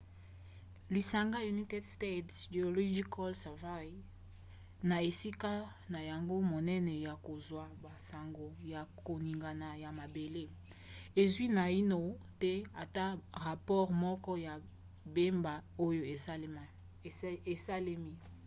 lisanga 0.93 1.39
united 1.53 1.83
states 1.95 2.35
geological 2.55 3.29
survey 3.43 3.87
usgs 3.91 4.83
na 4.89 4.95
esika 5.09 5.51
na 5.93 5.99
yango 6.09 6.35
monene 6.51 6.93
ya 7.07 7.13
kozwa 7.27 7.63
basango 7.83 8.47
ya 8.73 8.81
koningana 9.07 9.69
ya 9.83 9.89
mabele 9.99 10.43
ezwi 11.21 11.45
naino 11.57 11.99
te 12.41 12.53
ata 12.83 13.05
rapore 13.45 13.91
moko 14.03 14.31
ya 14.45 14.53
mbeba 15.09 15.53
oyo 15.85 16.03
esalemi 17.53 18.03